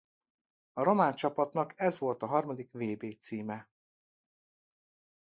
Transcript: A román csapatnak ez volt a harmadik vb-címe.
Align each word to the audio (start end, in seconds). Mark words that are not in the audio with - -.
A 0.73 0.83
román 0.83 1.15
csapatnak 1.15 1.73
ez 1.75 1.97
volt 1.99 2.21
a 2.21 2.25
harmadik 2.27 2.71
vb-címe. 2.71 3.69